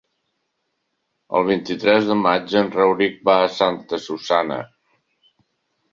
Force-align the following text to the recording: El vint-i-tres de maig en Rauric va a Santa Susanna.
El 1.41 1.45
vint-i-tres 1.49 2.09
de 2.11 2.17
maig 2.23 2.57
en 2.63 2.73
Rauric 2.79 3.21
va 3.31 3.39
a 3.43 3.53
Santa 3.59 4.01
Susanna. 4.07 4.63